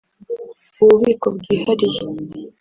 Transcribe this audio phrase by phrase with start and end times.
[0.83, 2.01] ububiko bwihariye